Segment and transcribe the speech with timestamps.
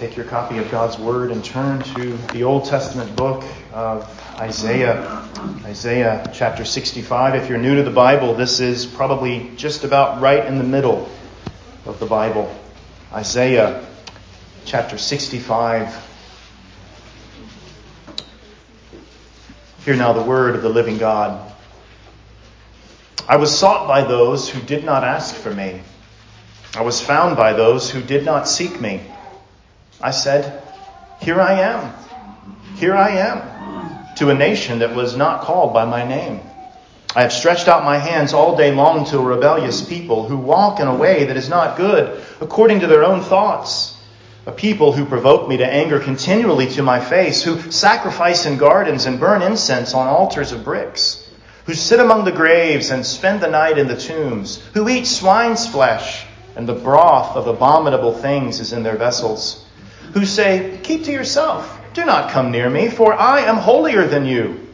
[0.00, 4.08] take your copy of God's Word and turn to the Old Testament book of
[4.38, 5.28] Isaiah.
[5.66, 7.34] Isaiah chapter 65.
[7.34, 11.06] If you're new to the Bible, this is probably just about right in the middle
[11.84, 12.50] of the Bible.
[13.12, 13.86] Isaiah
[14.64, 15.94] chapter 65.
[19.84, 21.52] Hear now the word of the living God.
[23.28, 25.82] I was sought by those who did not ask for me.
[26.74, 29.02] I was found by those who did not seek me.
[30.02, 30.62] I said,
[31.20, 31.92] Here I am.
[32.76, 34.14] Here I am.
[34.16, 36.40] To a nation that was not called by my name.
[37.14, 40.78] I have stretched out my hands all day long to a rebellious people who walk
[40.78, 43.96] in a way that is not good, according to their own thoughts.
[44.46, 49.06] A people who provoke me to anger continually to my face, who sacrifice in gardens
[49.06, 51.28] and burn incense on altars of bricks,
[51.66, 55.66] who sit among the graves and spend the night in the tombs, who eat swine's
[55.66, 56.24] flesh
[56.56, 59.64] and the broth of abominable things is in their vessels,
[60.12, 64.26] who say, Keep to yourself, do not come near me, for I am holier than
[64.26, 64.66] you.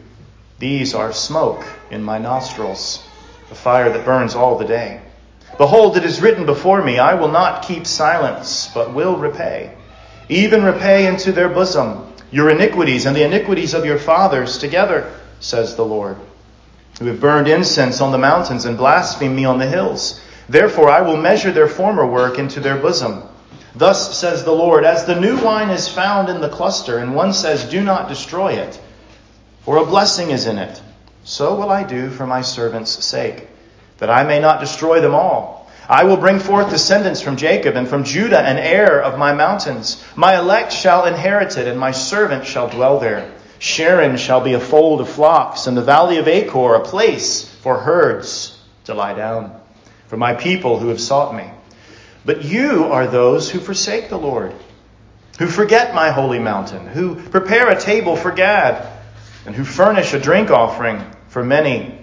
[0.58, 3.06] These are smoke in my nostrils,
[3.50, 5.00] a fire that burns all the day.
[5.58, 9.74] Behold, it is written before me, I will not keep silence, but will repay,
[10.28, 15.76] even repay into their bosom your iniquities and the iniquities of your fathers together, says
[15.76, 16.16] the Lord,
[16.98, 20.20] who have burned incense on the mountains and blasphemed me on the hills.
[20.48, 23.22] Therefore I will measure their former work into their bosom.
[23.76, 27.34] Thus says the Lord, as the new wine is found in the cluster, and one
[27.34, 28.80] says, Do not destroy it,
[29.64, 30.80] for a blessing is in it,
[31.24, 33.48] so will I do for my servants' sake,
[33.98, 35.70] that I may not destroy them all.
[35.88, 40.02] I will bring forth descendants from Jacob and from Judah an heir of my mountains.
[40.16, 43.30] My elect shall inherit it, and my servant shall dwell there.
[43.58, 47.78] Sharon shall be a fold of flocks, and the valley of Achor a place for
[47.78, 49.52] herds to lie down
[50.08, 51.50] for my people who have sought me.
[52.26, 54.52] But you are those who forsake the Lord,
[55.38, 58.84] who forget my holy mountain, who prepare a table for Gad,
[59.46, 61.96] and who furnish a drink offering for Meni.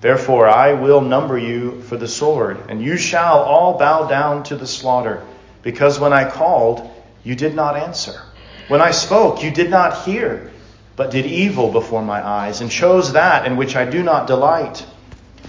[0.00, 4.56] Therefore I will number you for the sword, and you shall all bow down to
[4.56, 5.26] the slaughter,
[5.62, 6.88] because when I called,
[7.24, 8.22] you did not answer.
[8.68, 10.52] When I spoke, you did not hear,
[10.94, 14.86] but did evil before my eyes, and chose that in which I do not delight.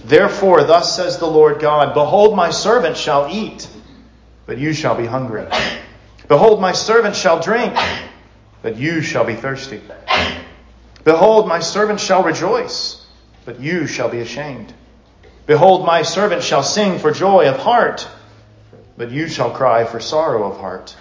[0.04, 3.68] Therefore, thus says the Lord God Behold, my servant shall eat,
[4.46, 5.46] but you shall be hungry.
[6.28, 7.74] Behold, my servant shall drink,
[8.62, 9.80] but you shall be thirsty.
[11.04, 13.04] Behold, my servant shall rejoice,
[13.44, 14.72] but you shall be ashamed.
[15.46, 18.08] Behold, my servant shall sing for joy of heart,
[18.96, 20.96] but you shall cry for sorrow of heart,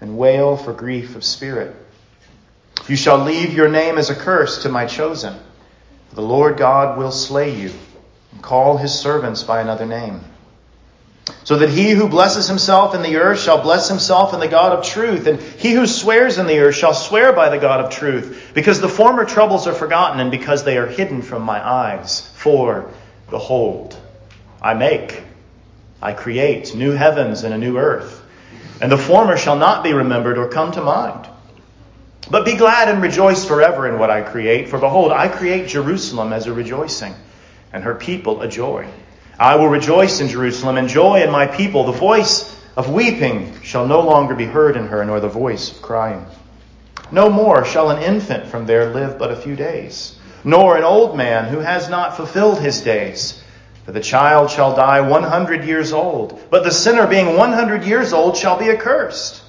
[0.00, 1.74] and wail for grief of spirit.
[2.88, 5.34] You shall leave your name as a curse to my chosen.
[6.08, 7.72] For the Lord God will slay you
[8.32, 10.20] and call his servants by another name.
[11.44, 14.72] So that he who blesses himself in the earth shall bless himself in the God
[14.72, 17.90] of truth, and he who swears in the earth shall swear by the God of
[17.90, 22.30] truth, because the former troubles are forgotten and because they are hidden from my eyes.
[22.36, 22.90] For,
[23.30, 23.98] behold,
[24.60, 25.22] I make,
[26.02, 28.22] I create new heavens and a new earth,
[28.82, 31.26] and the former shall not be remembered or come to mind.
[32.30, 36.32] But be glad and rejoice forever in what I create, for behold, I create Jerusalem
[36.32, 37.14] as a rejoicing
[37.72, 38.88] and her people a joy.
[39.38, 41.84] I will rejoice in Jerusalem and joy in my people.
[41.84, 45.82] The voice of weeping shall no longer be heard in her, nor the voice of
[45.82, 46.24] crying.
[47.10, 51.16] No more shall an infant from there live but a few days, nor an old
[51.16, 53.40] man who has not fulfilled his days.
[53.84, 57.84] For the child shall die one hundred years old, but the sinner being one hundred
[57.84, 59.42] years old shall be accursed.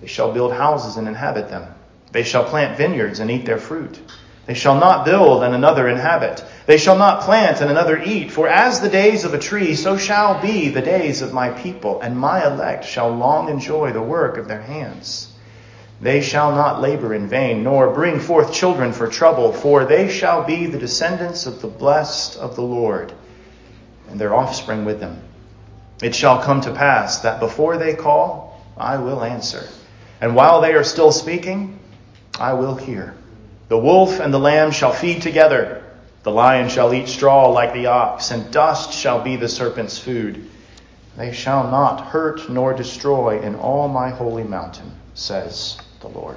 [0.00, 1.72] They shall build houses and inhabit them.
[2.12, 3.98] They shall plant vineyards and eat their fruit.
[4.46, 6.44] They shall not build and another inhabit.
[6.66, 8.30] They shall not plant and another eat.
[8.30, 12.00] For as the days of a tree, so shall be the days of my people,
[12.00, 15.30] and my elect shall long enjoy the work of their hands.
[16.00, 20.44] They shall not labor in vain, nor bring forth children for trouble, for they shall
[20.44, 23.12] be the descendants of the blessed of the Lord,
[24.10, 25.22] and their offspring with them.
[26.02, 29.66] It shall come to pass that before they call, I will answer.
[30.20, 31.78] And while they are still speaking,
[32.38, 33.14] I will hear.
[33.74, 35.82] The wolf and the lamb shall feed together.
[36.22, 40.48] The lion shall eat straw like the ox, and dust shall be the serpent's food.
[41.16, 46.36] They shall not hurt nor destroy in all my holy mountain, says the Lord.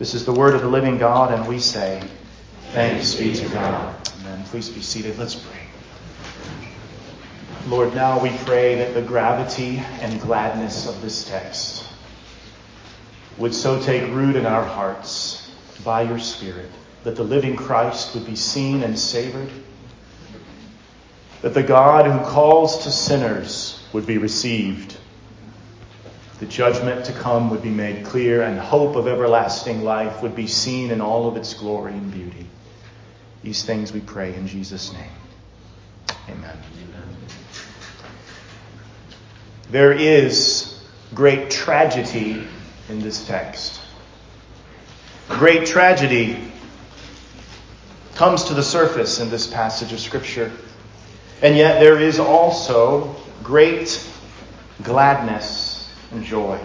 [0.00, 2.02] This is the word of the living God, and we say,
[2.72, 3.94] Thanks be to God.
[4.18, 4.42] Amen.
[4.46, 5.16] Please be seated.
[5.18, 5.60] Let's pray.
[7.68, 11.86] Lord, now we pray that the gravity and gladness of this text
[13.38, 15.31] would so take root in our hearts
[15.84, 16.70] by your Spirit,
[17.04, 19.50] that the living Christ would be seen and savored,
[21.42, 24.96] that the God who calls to sinners would be received,
[26.38, 30.46] the judgment to come would be made clear, and hope of everlasting life would be
[30.46, 32.46] seen in all of its glory and beauty.
[33.42, 35.10] These things we pray in Jesus' name.
[36.28, 36.56] Amen.
[39.70, 40.80] There is
[41.14, 42.46] great tragedy
[42.88, 43.81] in this text.
[45.28, 46.52] Great tragedy
[48.14, 50.52] comes to the surface in this passage of Scripture.
[51.40, 54.08] And yet there is also great
[54.82, 56.60] gladness and joy.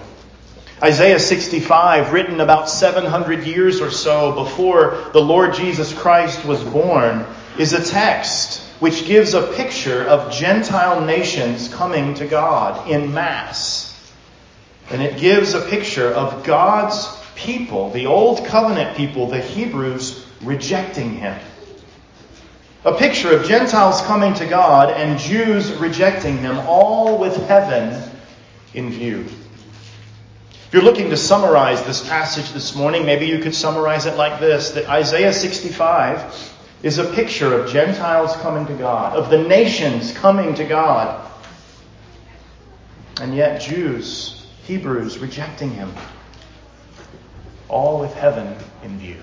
[0.84, 7.26] Isaiah 65, written about 700 years or so before the Lord Jesus Christ was born,
[7.58, 13.86] is a text which gives a picture of Gentile nations coming to God in mass.
[14.92, 17.08] And it gives a picture of God's
[17.38, 21.40] people, the old covenant people, the Hebrews, rejecting him.
[22.84, 28.12] A picture of Gentiles coming to God and Jews rejecting him, all with heaven
[28.74, 29.26] in view.
[30.68, 34.40] If you're looking to summarize this passage this morning, maybe you could summarize it like
[34.40, 40.12] this that Isaiah 65 is a picture of Gentiles coming to God, of the nations
[40.14, 41.26] coming to God,
[43.22, 45.92] and yet Jews, Hebrews, rejecting him,
[47.70, 49.18] all with heaven in view.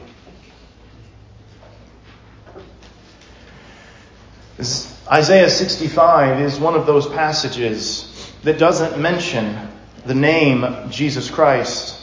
[5.11, 9.69] Isaiah 65 is one of those passages that doesn't mention
[10.07, 12.01] the name Jesus Christ,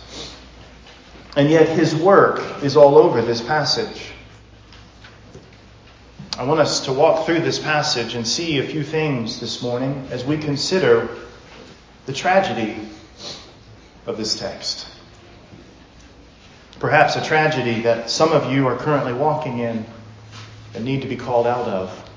[1.35, 4.11] and yet his work is all over this passage.
[6.37, 10.07] I want us to walk through this passage and see a few things this morning
[10.11, 11.07] as we consider
[12.05, 12.75] the tragedy
[14.07, 14.90] of this text.
[16.81, 19.85] Perhaps a tragedy that some of you are currently walking in
[20.73, 22.11] and need to be called out of.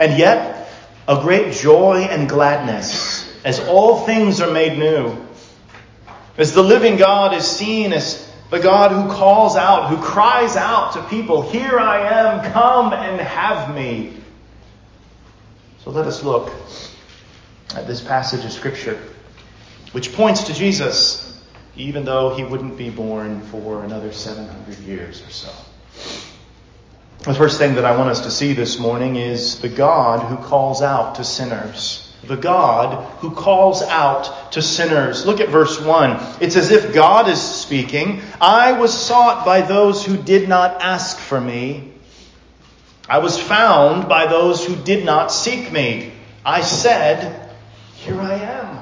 [0.00, 0.72] And yet,
[1.06, 5.22] a great joy and gladness as all things are made new.
[6.38, 10.94] As the living God is seen as the God who calls out, who cries out
[10.94, 14.14] to people, Here I am, come and have me.
[15.84, 16.50] So let us look
[17.74, 18.98] at this passage of Scripture,
[19.92, 21.29] which points to Jesus,
[21.76, 25.52] even though he wouldn't be born for another 700 years or so.
[27.20, 30.42] The first thing that I want us to see this morning is the God who
[30.42, 32.06] calls out to sinners.
[32.24, 35.26] The God who calls out to sinners.
[35.26, 36.18] Look at verse 1.
[36.40, 38.22] It's as if God is speaking.
[38.40, 41.92] I was sought by those who did not ask for me.
[43.06, 46.12] I was found by those who did not seek me.
[46.44, 47.50] I said,
[47.96, 48.78] Here I am.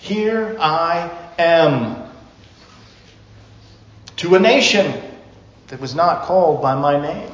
[0.00, 1.97] Here I am.
[4.18, 5.00] To a nation
[5.68, 7.30] that was not called by my name.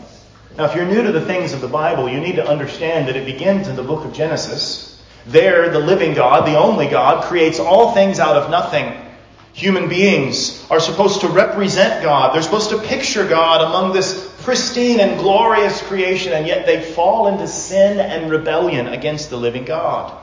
[0.59, 3.17] Now, if you're new to the things of the Bible, you need to understand that
[3.17, 5.03] it begins in the book of Genesis.
[5.27, 9.01] There, the living God, the only God, creates all things out of nothing.
[9.55, 12.35] Human beings are supposed to represent God.
[12.35, 17.29] They're supposed to picture God among this pristine and glorious creation, and yet they fall
[17.29, 20.15] into sin and rebellion against the living God.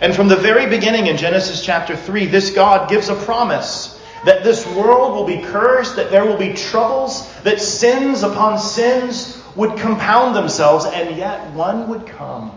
[0.00, 3.89] And from the very beginning in Genesis chapter 3, this God gives a promise
[4.24, 9.42] that this world will be cursed, that there will be troubles, that sins upon sins
[9.56, 12.52] would compound themselves, and yet one would come.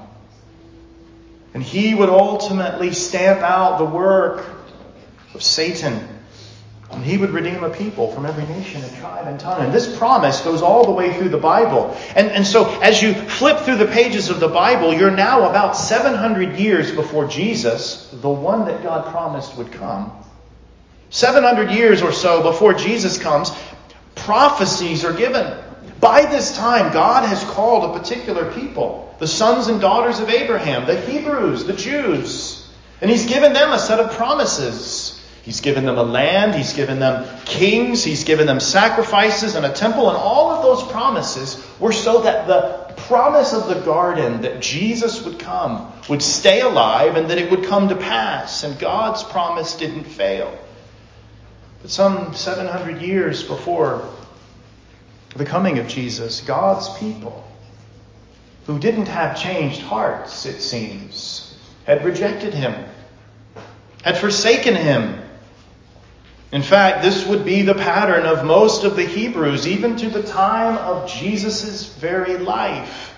[1.53, 4.45] And he would ultimately stamp out the work
[5.33, 6.07] of Satan.
[6.91, 9.63] And he would redeem a people from every nation and tribe and tongue.
[9.63, 11.97] And this promise goes all the way through the Bible.
[12.15, 15.75] And, and so as you flip through the pages of the Bible, you're now about
[15.75, 20.11] 700 years before Jesus, the one that God promised would come.
[21.13, 23.51] 700 years or so before Jesus comes,
[24.15, 25.55] prophecies are given.
[25.99, 30.87] By this time, God has called a particular people, the sons and daughters of Abraham,
[30.87, 32.67] the Hebrews, the Jews,
[32.99, 35.23] and He's given them a set of promises.
[35.43, 39.71] He's given them a land, He's given them kings, He's given them sacrifices and a
[39.71, 44.63] temple, and all of those promises were so that the promise of the garden that
[44.63, 48.63] Jesus would come would stay alive and that it would come to pass.
[48.63, 50.57] And God's promise didn't fail.
[51.83, 54.09] But some 700 years before
[55.35, 57.45] the coming of Jesus, God's people,
[58.65, 62.73] who didn't have changed hearts, it seems, had rejected him,
[64.01, 65.19] had forsaken him.
[66.53, 70.23] In fact, this would be the pattern of most of the Hebrews, even to the
[70.23, 73.13] time of Jesus' very life.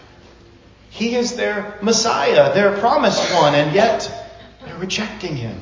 [0.90, 4.10] He is their Messiah, their promised one, and yet
[4.66, 5.62] they're rejecting him.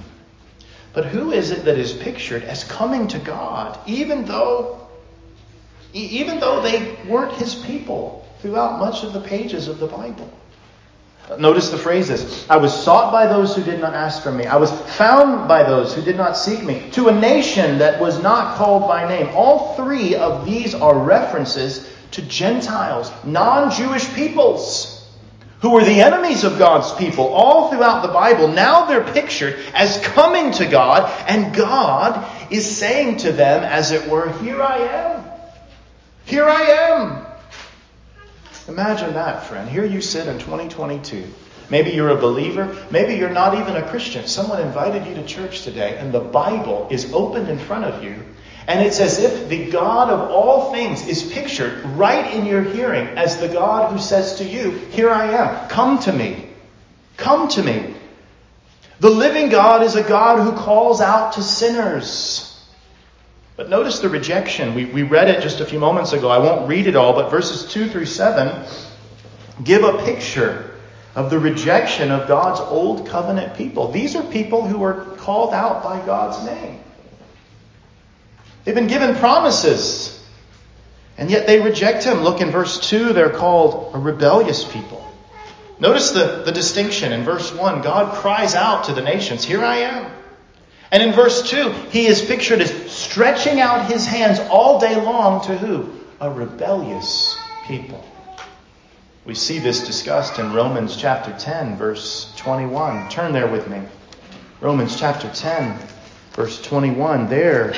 [0.93, 4.79] But who is it that is pictured as coming to God, even though
[5.93, 10.27] even though they weren't his people throughout much of the pages of the Bible.
[11.38, 12.45] Notice the phrases.
[12.50, 14.45] I was sought by those who did not ask for me.
[14.45, 16.89] I was found by those who did not seek me.
[16.91, 19.29] To a nation that was not called by name.
[19.35, 24.92] All three of these are references to Gentiles, non Jewish peoples
[25.63, 28.50] who were the enemies of God's people all throughout the Bible.
[28.50, 34.10] Now they're pictured as coming to God, and God is saying to them, as it
[34.10, 35.24] were, Here I am.
[36.25, 37.25] Here I am.
[38.67, 39.70] Imagine that, friend.
[39.70, 41.34] Here you sit in 2022.
[41.70, 42.86] Maybe you're a believer.
[42.91, 44.27] Maybe you're not even a Christian.
[44.27, 48.22] Someone invited you to church today, and the Bible is opened in front of you.
[48.67, 53.08] And it's as if the God of all things is pictured right in your hearing
[53.17, 55.70] as the God who says to you, Here I am.
[55.70, 56.48] Come to me.
[57.17, 57.93] Come to me.
[59.00, 62.50] The living God is a God who calls out to sinners.
[63.55, 64.74] But notice the rejection.
[64.74, 66.29] We, we read it just a few moments ago.
[66.29, 68.65] I won't read it all, but verses 2 through 7
[69.63, 70.72] give a picture
[71.15, 73.91] of the rejection of God's old covenant people.
[73.91, 76.83] These are people who are called out by God's name.
[78.63, 80.24] They've been given promises,
[81.17, 82.24] and yet they reject Him.
[82.24, 85.00] Look in verse 2, they're called a rebellious people.
[85.79, 87.12] Notice the, the distinction.
[87.12, 90.12] In verse 1, God cries out to the nations, Here I am.
[90.91, 95.43] And in verse 2, he is pictured as stretching out his hands all day long
[95.48, 95.89] to who?
[96.22, 98.05] A rebellious people.
[99.25, 103.10] We see this discussed in Romans chapter 10, verse 21.
[103.10, 103.82] Turn there with me.
[104.62, 105.79] Romans chapter 10,
[106.34, 107.27] verse 21.
[107.27, 107.74] There,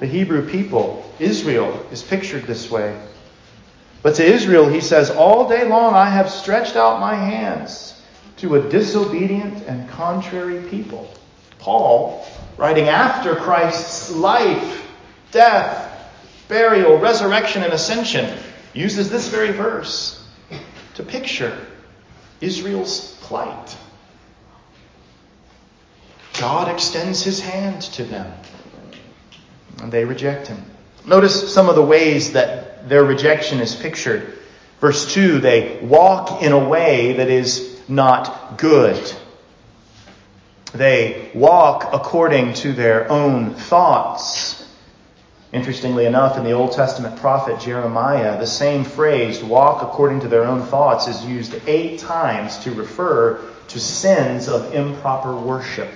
[0.00, 3.00] the Hebrew people, Israel, is pictured this way.
[4.02, 8.00] But to Israel, he says, All day long I have stretched out my hands
[8.38, 11.10] to a disobedient and contrary people.
[11.58, 12.26] Paul,
[12.56, 14.86] writing after Christ's life,
[15.32, 16.12] death,
[16.48, 18.38] burial, resurrection, and ascension,
[18.74, 20.24] uses this very verse
[20.94, 21.58] to picture
[22.40, 23.76] Israel's plight.
[26.38, 28.30] God extends his hand to them,
[29.80, 30.62] and they reject him.
[31.06, 34.38] Notice some of the ways that their rejection is pictured.
[34.80, 39.12] Verse 2 they walk in a way that is not good.
[40.72, 44.62] They walk according to their own thoughts.
[45.52, 50.44] Interestingly enough, in the Old Testament prophet Jeremiah, the same phrase, walk according to their
[50.44, 55.88] own thoughts, is used eight times to refer to sins of improper worship.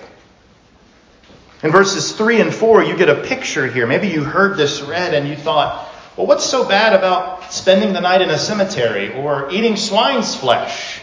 [1.62, 3.86] In verses 3 and 4, you get a picture here.
[3.86, 8.00] Maybe you heard this read and you thought, well, what's so bad about spending the
[8.00, 11.00] night in a cemetery or eating swine's flesh?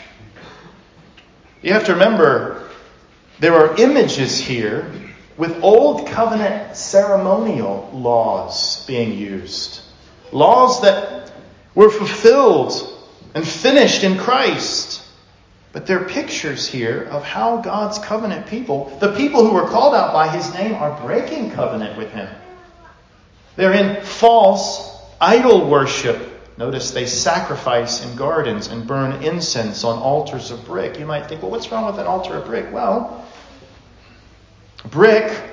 [1.62, 2.70] You have to remember
[3.40, 4.92] there are images here
[5.38, 9.82] with Old Covenant ceremonial laws being used.
[10.32, 11.32] Laws that
[11.76, 12.74] were fulfilled
[13.36, 15.04] and finished in Christ.
[15.74, 20.14] But they're pictures here of how God's covenant people, the people who were called out
[20.14, 22.30] by his name, are breaking covenant with him.
[23.56, 26.34] They're in false idol worship.
[26.58, 31.00] Notice they sacrifice in gardens and burn incense on altars of brick.
[31.00, 32.72] You might think, well, what's wrong with an altar of brick?
[32.72, 33.28] Well,
[34.86, 35.44] Brick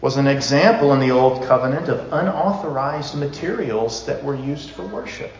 [0.00, 5.32] was an example in the Old Covenant of unauthorized materials that were used for worship.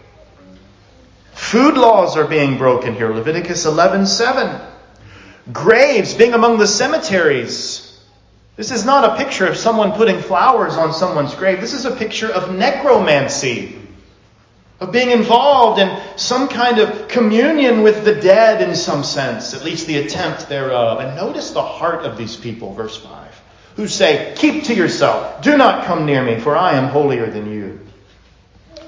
[1.38, 3.14] Food laws are being broken here.
[3.14, 4.60] Leviticus 11:7.
[5.50, 7.96] Graves being among the cemeteries.
[8.56, 11.60] This is not a picture of someone putting flowers on someone's grave.
[11.60, 13.78] This is a picture of necromancy,
[14.80, 19.64] of being involved in some kind of communion with the dead in some sense, at
[19.64, 20.98] least the attempt thereof.
[21.00, 23.28] And notice the heart of these people, verse 5
[23.78, 27.48] who say, Keep to yourself, do not come near me, for I am holier than
[27.50, 27.57] you.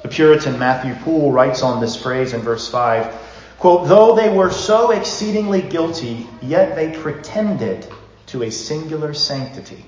[0.03, 3.15] The Puritan Matthew Poole writes on this phrase in verse 5
[3.59, 7.87] quote, Though they were so exceedingly guilty, yet they pretended
[8.27, 9.85] to a singular sanctity,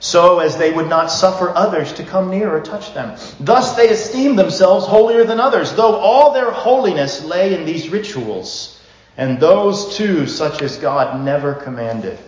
[0.00, 3.16] so as they would not suffer others to come near or touch them.
[3.38, 8.80] Thus they esteemed themselves holier than others, though all their holiness lay in these rituals,
[9.16, 12.18] and those too such as God never commanded.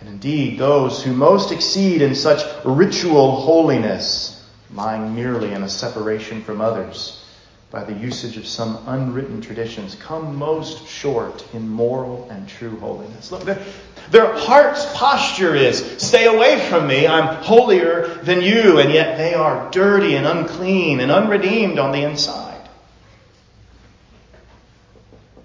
[0.00, 4.35] And indeed, those who most exceed in such ritual holiness,
[4.74, 7.22] lying merely in a separation from others
[7.70, 13.32] by the usage of some unwritten traditions, come most short in moral and true holiness.
[13.32, 13.62] Look, their,
[14.10, 19.34] their heart's posture is stay away from me, I'm holier than you, and yet they
[19.34, 22.68] are dirty and unclean and unredeemed on the inside.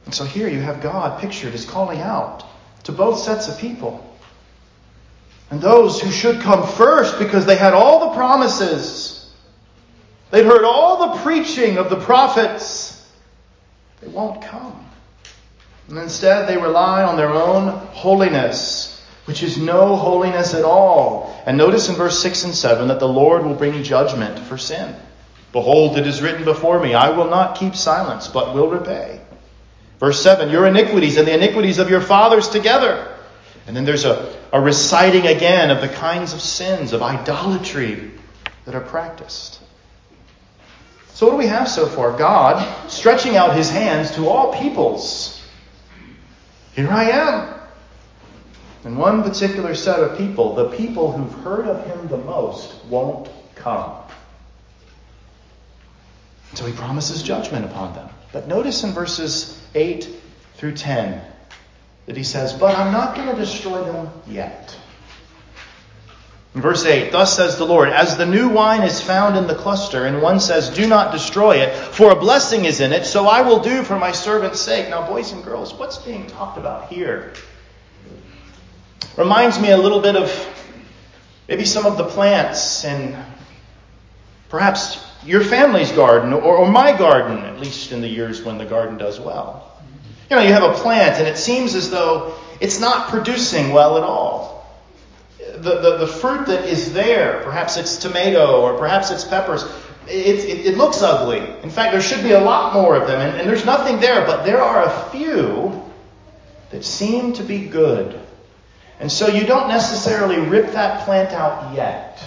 [0.05, 2.43] And so here you have God pictured as calling out
[2.83, 4.11] to both sets of people.
[5.51, 9.29] And those who should come first because they had all the promises,
[10.31, 13.05] they'd heard all the preaching of the prophets,
[14.00, 14.86] they won't come.
[15.89, 21.38] And instead, they rely on their own holiness, which is no holiness at all.
[21.46, 24.96] And notice in verse 6 and 7 that the Lord will bring judgment for sin.
[25.51, 29.20] Behold, it is written before me, I will not keep silence, but will repay.
[30.00, 33.17] Verse 7, your iniquities and the iniquities of your fathers together.
[33.68, 38.12] And then there's a, a reciting again of the kinds of sins, of idolatry
[38.65, 39.60] that are practiced.
[41.13, 42.18] So, what do we have so far?
[42.18, 45.39] God stretching out his hands to all peoples.
[46.74, 47.60] Here I am.
[48.84, 53.30] And one particular set of people, the people who've heard of him the most, won't
[53.53, 53.96] come.
[56.56, 58.10] So he promises judgment upon them.
[58.34, 60.10] But notice in verses 8
[60.56, 61.22] through 10
[62.05, 64.75] that he says, But I'm not going to destroy them yet.
[66.53, 69.55] In verse 8, Thus says the Lord, As the new wine is found in the
[69.55, 73.27] cluster, and one says, Do not destroy it, for a blessing is in it, so
[73.27, 74.89] I will do for my servant's sake.
[74.89, 77.34] Now, boys and girls, what's being talked about here?
[79.17, 80.29] Reminds me a little bit of
[81.48, 83.15] maybe some of the plants and
[84.50, 88.65] perhaps your family's garden or, or my garden, at least in the years when the
[88.65, 89.70] garden does well.
[90.31, 93.97] You know, you have a plant and it seems as though it's not producing well
[93.97, 94.65] at all.
[95.38, 99.65] The, the, the fruit that is there, perhaps it's tomato or perhaps it's peppers,
[100.07, 101.39] it, it, it looks ugly.
[101.63, 104.25] In fact, there should be a lot more of them, and, and there's nothing there,
[104.25, 105.83] but there are a few
[106.69, 108.17] that seem to be good.
[109.01, 112.23] And so you don't necessarily rip that plant out yet,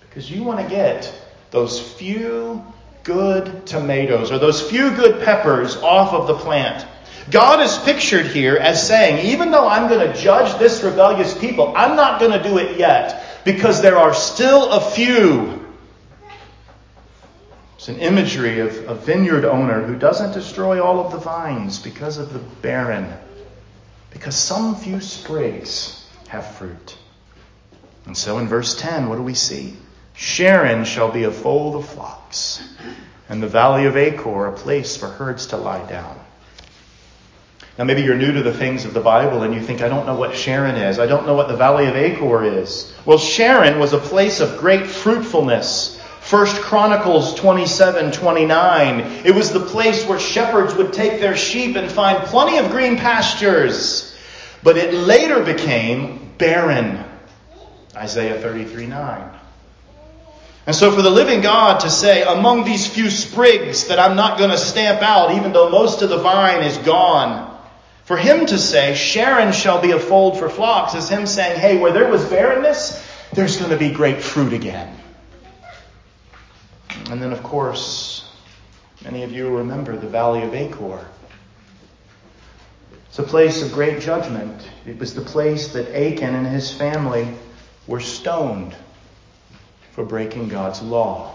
[0.00, 1.14] because you want to get
[1.52, 2.64] those few
[3.04, 6.84] good tomatoes or those few good peppers off of the plant.
[7.30, 11.72] God is pictured here as saying, even though I'm going to judge this rebellious people,
[11.76, 15.64] I'm not going to do it yet because there are still a few.
[17.76, 22.18] It's an imagery of a vineyard owner who doesn't destroy all of the vines because
[22.18, 23.12] of the barren,
[24.10, 26.96] because some few sprigs have fruit.
[28.06, 29.76] And so in verse 10, what do we see?
[30.14, 32.66] Sharon shall be a fold of flocks,
[33.28, 36.18] and the valley of Achor a place for herds to lie down.
[37.76, 40.06] Now, maybe you're new to the things of the Bible and you think, I don't
[40.06, 41.00] know what Sharon is.
[41.00, 42.92] I don't know what the Valley of Achor is.
[43.04, 46.00] Well, Sharon was a place of great fruitfulness.
[46.20, 49.00] First Chronicles 27, 29.
[49.24, 52.96] It was the place where shepherds would take their sheep and find plenty of green
[52.96, 54.14] pastures.
[54.62, 57.04] But it later became barren.
[57.96, 59.30] Isaiah 33, 9.
[60.66, 64.38] And so for the living God to say, among these few sprigs that I'm not
[64.38, 67.53] going to stamp out, even though most of the vine is gone,
[68.04, 71.78] for him to say, Sharon shall be a fold for flocks, is him saying, hey,
[71.78, 74.94] where there was barrenness, there's going to be great fruit again.
[77.10, 78.30] And then, of course,
[79.02, 81.06] many of you remember the Valley of Achor.
[83.08, 84.68] It's a place of great judgment.
[84.86, 87.28] It was the place that Achan and his family
[87.86, 88.74] were stoned
[89.92, 91.32] for breaking God's law.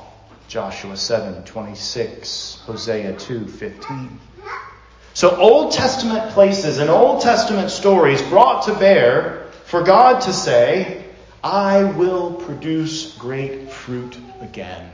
[0.48, 4.20] Joshua 7, 26, Hosea 2, 15.
[5.20, 11.04] So Old Testament places and Old Testament stories brought to bear for God to say,
[11.44, 14.90] I will produce great fruit again.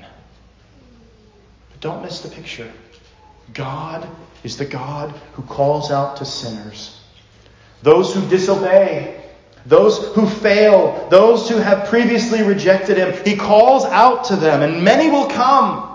[1.69, 2.71] But don't miss the picture.
[3.53, 4.09] God
[4.43, 6.99] is the God who calls out to sinners.
[7.83, 9.23] Those who disobey,
[9.67, 14.83] those who fail, those who have previously rejected him, he calls out to them, and
[14.83, 15.94] many will come.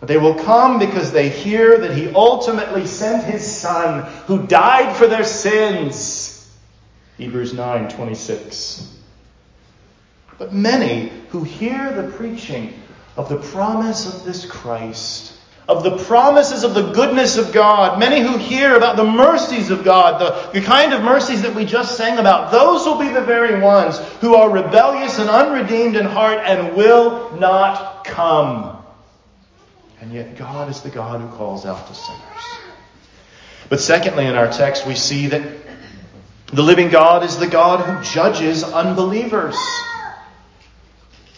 [0.00, 4.96] But they will come because they hear that he ultimately sent his son who died
[4.96, 6.52] for their sins.
[7.16, 8.86] Hebrews 9:26.
[10.36, 12.74] But many who hear the preaching
[13.16, 15.34] of the promise of this Christ
[15.68, 19.82] of the promises of the goodness of God, many who hear about the mercies of
[19.82, 23.22] God, the, the kind of mercies that we just sang about, those will be the
[23.22, 28.73] very ones who are rebellious and unredeemed in heart and will not come.
[30.04, 32.60] And yet God is the God who calls out to sinners.
[33.70, 35.42] But secondly, in our text, we see that
[36.48, 39.90] the living God is the God who judges unbelievers.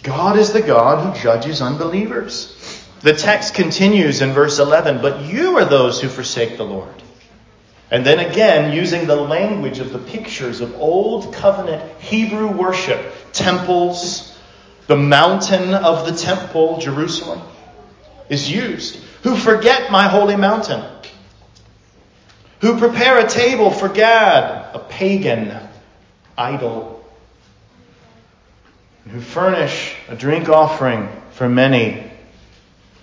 [0.03, 2.85] God is the God who judges unbelievers.
[3.03, 6.93] The text continues in verse 11, but you are those who forsake the Lord.
[7.93, 14.37] And then again, using the language of the pictures of old covenant Hebrew worship, temples,
[14.89, 17.43] the mountain of the temple, Jerusalem,
[18.29, 18.97] is used.
[19.23, 20.85] Who forget my holy mountain.
[22.61, 25.57] Who prepare a table for Gad, a pagan
[26.37, 27.05] idol.
[29.09, 32.07] Who furnish a drink offering for Meni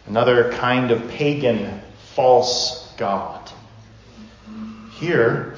[0.07, 1.81] another kind of pagan
[2.15, 3.49] false god.
[4.93, 5.55] here,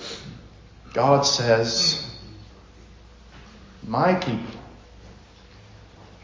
[0.93, 2.09] God says,
[3.85, 4.59] My people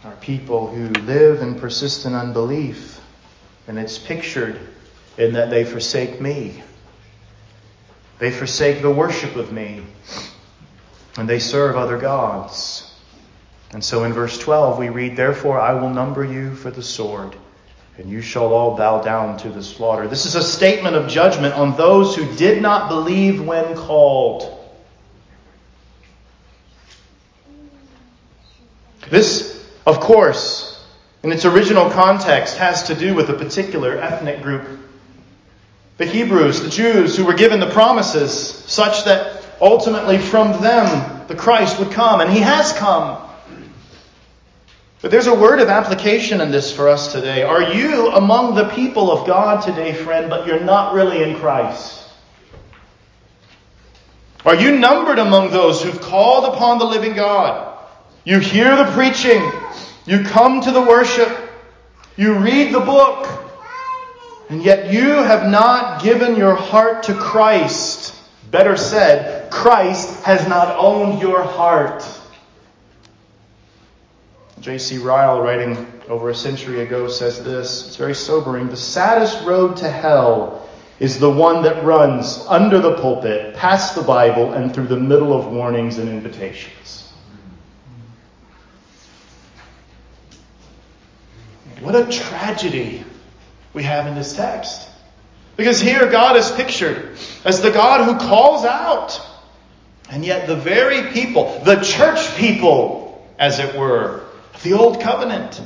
[0.04, 3.01] are people who live in persistent unbelief.
[3.68, 4.60] And it's pictured
[5.18, 6.64] in that they forsake me.
[8.20, 9.84] They forsake the worship of me.
[11.18, 12.92] And they serve other gods.
[13.74, 17.36] And so in verse 12 we read, Therefore I will number you for the sword,
[17.98, 20.08] and you shall all bow down to the slaughter.
[20.08, 24.58] This is a statement of judgment on those who did not believe when called.
[29.10, 30.61] This, of course,
[31.24, 34.80] in its original context, has to do with a particular ethnic group.
[35.98, 41.36] The Hebrews, the Jews, who were given the promises such that ultimately from them the
[41.36, 43.22] Christ would come, and he has come.
[45.02, 47.44] But there's a word of application in this for us today.
[47.44, 52.00] Are you among the people of God today, friend, but you're not really in Christ?
[54.46, 57.78] Are you numbered among those who've called upon the living God?
[58.24, 59.42] You hear the preaching.
[60.12, 61.30] You come to the worship.
[62.18, 63.30] You read the book.
[64.50, 68.14] And yet you have not given your heart to Christ.
[68.52, 72.04] Better said, Christ has not owned your heart.
[74.60, 74.98] J.C.
[74.98, 77.88] Ryle, writing over a century ago, says this.
[77.88, 78.68] It's very sobering.
[78.68, 80.68] The saddest road to hell
[81.00, 85.32] is the one that runs under the pulpit, past the Bible, and through the middle
[85.32, 87.11] of warnings and invitations.
[91.82, 93.04] What a tragedy
[93.74, 94.90] we have in this text.
[95.58, 99.20] Because here God is pictured as the God who calls out.
[100.10, 104.26] And yet the very people, the church people, as it were,
[104.64, 105.62] the old covenant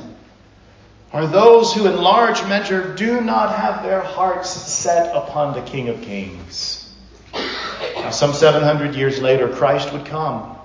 [1.12, 5.88] are those who in large measure do not have their hearts set upon the King
[5.88, 6.94] of Kings.
[7.94, 10.55] Now, some 700 years later, Christ would come.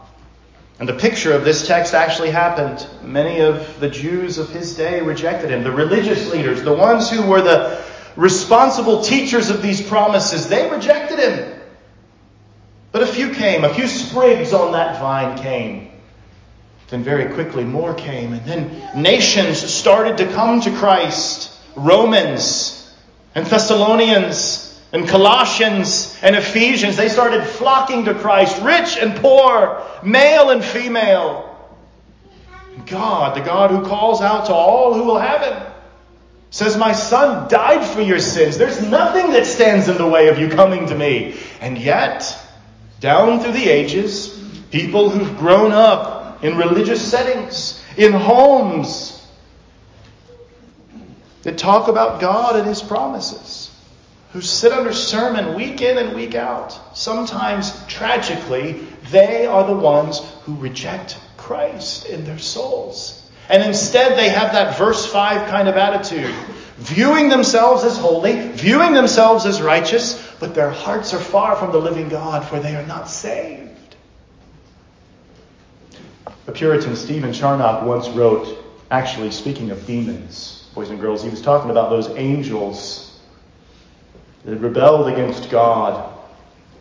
[0.81, 2.87] And the picture of this text actually happened.
[3.03, 5.63] Many of the Jews of his day rejected him.
[5.63, 7.83] The religious leaders, the ones who were the
[8.15, 11.61] responsible teachers of these promises, they rejected him.
[12.91, 15.91] But a few came, a few sprigs on that vine came.
[16.87, 21.51] Then very quickly more came, and then nations started to come to Christ.
[21.75, 22.91] Romans
[23.35, 30.49] and Thessalonians and Colossians and Ephesians, they started flocking to Christ, rich and poor, male
[30.49, 31.47] and female.
[32.85, 35.71] God, the God who calls out to all who will have him,
[36.49, 38.57] says, My son died for your sins.
[38.57, 41.37] There's nothing that stands in the way of you coming to me.
[41.61, 42.37] And yet,
[42.99, 44.37] down through the ages,
[44.71, 49.17] people who've grown up in religious settings, in homes
[51.43, 53.60] that talk about God and His promises,
[54.33, 56.97] who sit under sermon week in and week out.
[56.97, 58.73] Sometimes, tragically,
[59.09, 63.29] they are the ones who reject Christ in their souls.
[63.49, 66.33] And instead, they have that verse 5 kind of attitude,
[66.77, 71.79] viewing themselves as holy, viewing themselves as righteous, but their hearts are far from the
[71.79, 73.95] living God, for they are not saved.
[76.45, 81.41] The Puritan Stephen Charnock once wrote, actually speaking of demons, boys and girls, he was
[81.41, 83.10] talking about those angels
[84.45, 86.11] that rebelled against God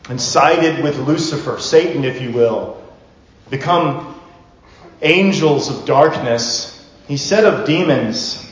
[0.09, 2.83] and sided with Lucifer, Satan, if you will,
[3.51, 4.19] become
[5.03, 6.89] angels of darkness.
[7.07, 8.47] He said of demons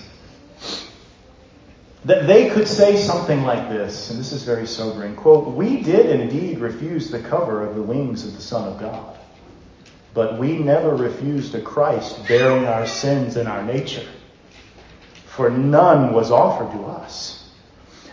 [2.05, 5.16] that they could say something like this, and this is very sobering.
[5.16, 9.18] Quote, We did indeed refuse the cover of the wings of the Son of God.
[10.14, 14.07] But we never refused a Christ bearing our sins in our nature,
[15.27, 17.38] for none was offered to us.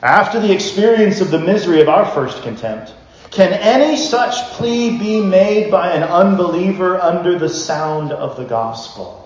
[0.01, 2.93] After the experience of the misery of our first contempt,
[3.31, 9.21] can any such plea be made by an unbeliever under the sound of the gospel?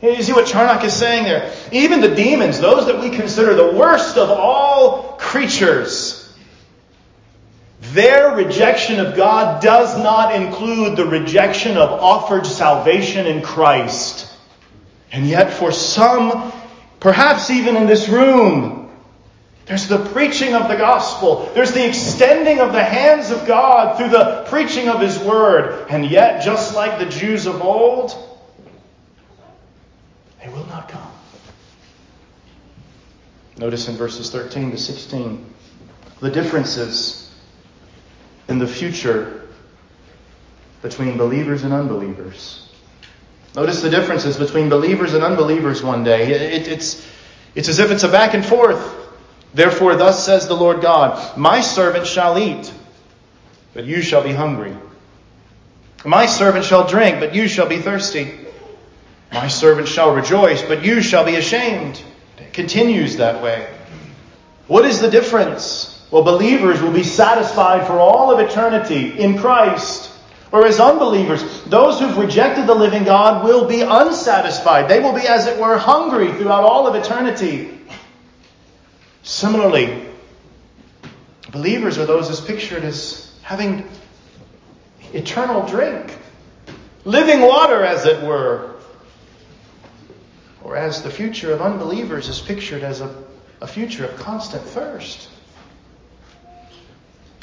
[0.00, 1.52] You see what Charnock is saying there?
[1.72, 6.32] Even the demons, those that we consider the worst of all creatures,
[7.80, 14.32] their rejection of God does not include the rejection of offered salvation in Christ.
[15.10, 16.52] And yet, for some,
[17.00, 18.77] perhaps even in this room,
[19.68, 21.50] there's the preaching of the gospel.
[21.52, 25.88] There's the extending of the hands of God through the preaching of His word.
[25.90, 28.14] And yet, just like the Jews of old,
[30.40, 31.12] they will not come.
[33.58, 35.54] Notice in verses 13 to 16
[36.20, 37.30] the differences
[38.48, 39.48] in the future
[40.80, 42.70] between believers and unbelievers.
[43.54, 46.32] Notice the differences between believers and unbelievers one day.
[46.32, 47.06] It, it, it's,
[47.54, 49.07] it's as if it's a back and forth.
[49.54, 52.72] Therefore, thus says the Lord God My servant shall eat,
[53.74, 54.76] but you shall be hungry.
[56.04, 58.32] My servant shall drink, but you shall be thirsty.
[59.32, 62.02] My servant shall rejoice, but you shall be ashamed.
[62.38, 63.68] It continues that way.
[64.68, 66.06] What is the difference?
[66.10, 70.10] Well, believers will be satisfied for all of eternity in Christ.
[70.50, 74.88] Whereas unbelievers, those who've rejected the living God, will be unsatisfied.
[74.88, 77.77] They will be, as it were, hungry throughout all of eternity.
[79.28, 80.06] Similarly,
[81.52, 83.86] believers are those as pictured as having
[85.12, 86.16] eternal drink,
[87.04, 88.76] living water, as it were.
[90.62, 93.14] Whereas the future of unbelievers is pictured as a,
[93.60, 95.28] a future of constant thirst.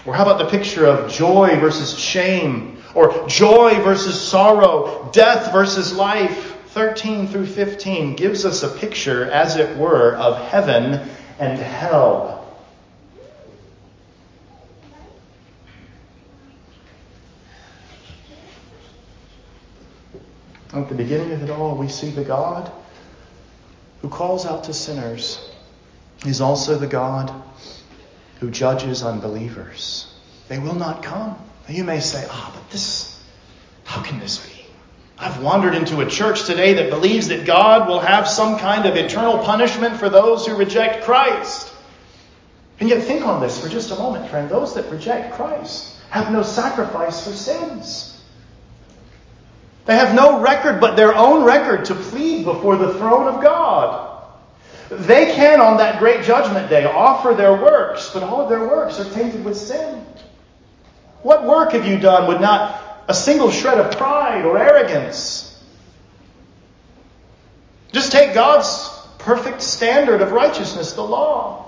[0.07, 2.81] Or how about the picture of joy versus shame?
[2.95, 5.07] Or joy versus sorrow?
[5.13, 6.53] Death versus life?
[6.69, 11.07] 13 through 15 gives us a picture, as it were, of heaven
[11.39, 12.45] and hell.
[20.73, 22.69] At the beginning of it all, we see the God
[24.01, 25.49] who calls out to sinners
[26.25, 27.31] is also the God
[28.39, 30.13] who judges unbelievers.
[30.47, 31.37] They will not come.
[31.69, 33.23] You may say, ah, but this,
[33.85, 34.54] how can this be?
[35.17, 38.95] I've wandered into a church today that believes that God will have some kind of
[38.95, 41.71] eternal punishment for those who reject Christ.
[42.79, 44.49] And yet, think on this for just a moment, friend.
[44.49, 48.21] Those that reject Christ have no sacrifice for sins.
[49.85, 54.11] They have no record but their own record to plead before the throne of God.
[54.89, 58.99] They can, on that great judgment day, offer their works, but all of their works
[58.99, 60.05] are tainted with sin.
[61.21, 65.51] What work have you done with not a single shred of pride or arrogance?
[67.91, 68.89] Just take God's
[69.19, 71.65] perfect standard of righteousness, the law.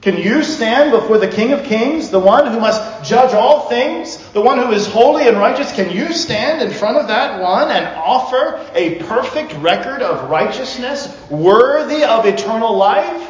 [0.00, 4.16] Can you stand before the King of Kings, the one who must judge all things,
[4.32, 5.72] the one who is holy and righteous?
[5.72, 11.14] Can you stand in front of that one and offer a perfect record of righteousness
[11.30, 13.29] worthy of eternal life?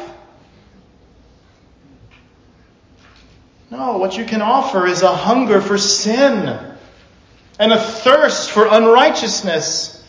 [3.71, 6.75] No, what you can offer is a hunger for sin
[7.57, 10.05] and a thirst for unrighteousness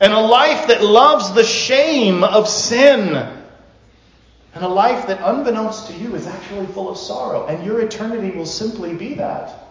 [0.00, 3.16] and a life that loves the shame of sin
[4.54, 7.46] and a life that, unbeknownst to you, is actually full of sorrow.
[7.46, 9.66] And your eternity will simply be that.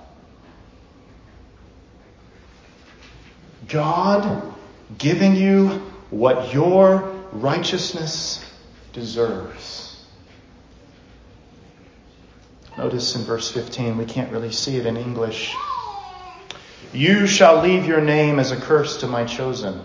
[3.67, 4.53] God
[4.97, 5.69] giving you
[6.11, 8.43] what your righteousness
[8.93, 9.74] deserves.
[12.77, 15.55] Notice in verse 15, we can't really see it in English.
[16.91, 19.81] You shall leave your name as a curse to my chosen.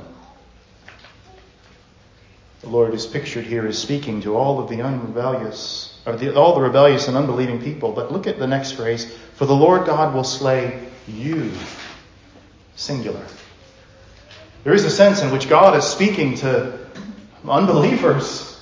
[2.62, 6.54] The Lord is pictured here as speaking to all of the unrebellious, or the, all
[6.54, 7.92] the rebellious and unbelieving people.
[7.92, 9.12] But look at the next phrase.
[9.34, 11.52] For the Lord God will slay you.
[12.74, 13.24] Singular.
[14.64, 16.78] There is a sense in which God is speaking to
[17.48, 18.60] unbelievers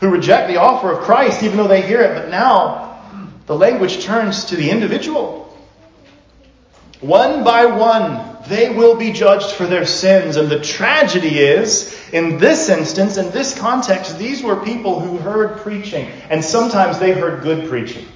[0.00, 2.14] who reject the offer of Christ even though they hear it.
[2.14, 2.83] But now
[3.46, 5.44] the language turns to the individual.
[7.00, 10.36] One by one, they will be judged for their sins.
[10.36, 15.58] And the tragedy is, in this instance, in this context, these were people who heard
[15.58, 18.06] preaching, and sometimes they heard good preaching.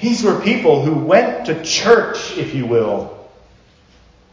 [0.00, 3.16] These were people who went to church, if you will.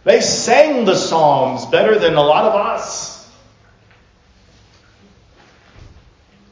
[0.03, 3.29] They sang the Psalms better than a lot of us.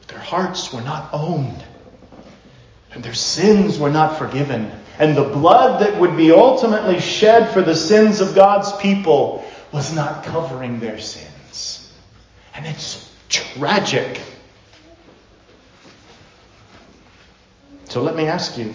[0.00, 1.64] But their hearts were not owned,
[2.96, 7.60] and their sins were not forgiven and the blood that would be ultimately shed for
[7.60, 11.92] the sins of God's people was not covering their sins.
[12.54, 14.20] And it's tragic.
[17.84, 18.72] So let me ask you.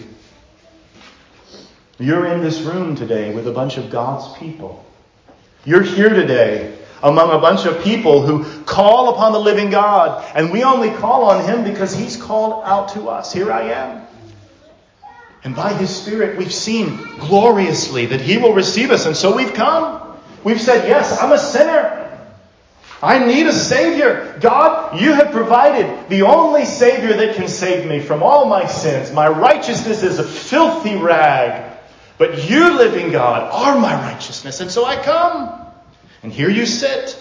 [1.98, 4.84] You're in this room today with a bunch of God's people.
[5.64, 10.52] You're here today among a bunch of people who call upon the living God, and
[10.52, 13.32] we only call on Him because He's called out to us.
[13.32, 14.01] Here I am.
[15.44, 19.06] And by His Spirit, we've seen gloriously that He will receive us.
[19.06, 20.16] And so we've come.
[20.44, 21.98] We've said, Yes, I'm a sinner.
[23.02, 24.38] I need a Savior.
[24.40, 29.10] God, you have provided the only Savior that can save me from all my sins.
[29.10, 31.70] My righteousness is a filthy rag.
[32.16, 34.60] But you, living God, are my righteousness.
[34.60, 35.50] And so I come.
[36.22, 37.18] And here you sit.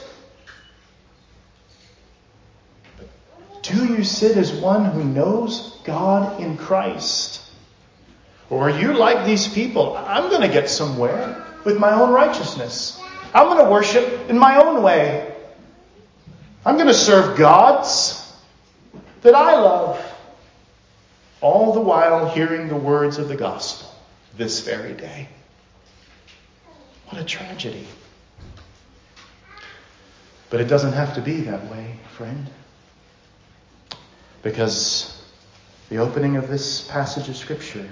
[3.61, 7.40] do you sit as one who knows God in Christ?
[8.51, 9.95] Or you like these people?
[9.97, 13.01] I'm going to get somewhere with my own righteousness.
[13.33, 15.33] I'm going to worship in my own way.
[16.65, 18.21] I'm going to serve gods
[19.21, 20.05] that I love.
[21.39, 23.89] all the while hearing the words of the gospel
[24.37, 25.27] this very day.
[27.09, 27.87] What a tragedy.
[30.49, 32.47] But it doesn't have to be that way, friend.
[34.43, 35.23] Because
[35.89, 37.89] the opening of this passage of Scripture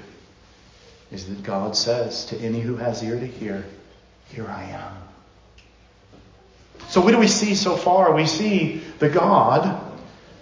[1.12, 3.66] is that God says to any who has ear to hear,
[4.32, 4.94] Here I am.
[6.90, 8.14] So, what do we see so far?
[8.14, 9.86] We see the God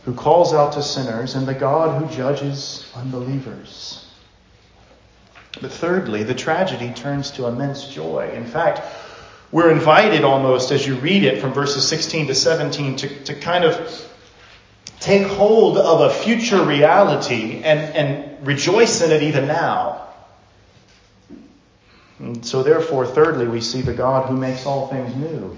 [0.06, 4.08] who calls out to sinners and the God who judges unbelievers.
[5.62, 8.32] But thirdly, the tragedy turns to immense joy.
[8.34, 8.82] In fact,
[9.52, 13.64] we're invited almost as you read it from verses 16 to 17 to, to kind
[13.64, 14.10] of
[15.00, 20.07] take hold of a future reality and, and rejoice in it even now.
[22.20, 25.56] And so, therefore, thirdly, we see the God who makes all things new.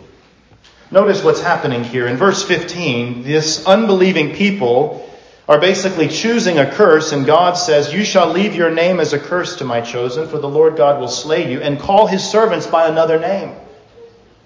[0.91, 2.08] Notice what's happening here.
[2.08, 5.08] In verse 15, this unbelieving people
[5.48, 9.19] are basically choosing a curse, and God says, You shall leave your name as a
[9.19, 12.67] curse to my chosen, for the Lord God will slay you, and call his servants
[12.67, 13.56] by another name.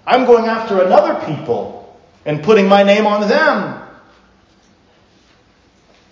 [0.06, 3.80] I'm going after another people and putting my name on them.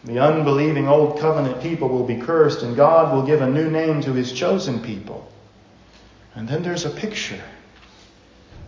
[0.05, 4.03] The unbelieving old covenant people will be cursed, and God will give a new name
[4.03, 5.31] to his chosen people.
[6.35, 7.43] And then there's a picture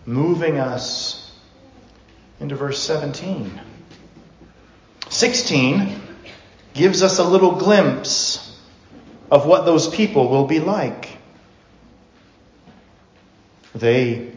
[0.05, 1.31] moving us
[2.39, 3.59] into verse 17.
[5.09, 6.01] 16
[6.73, 8.55] gives us a little glimpse
[9.31, 11.17] of what those people will be like.
[13.73, 14.31] They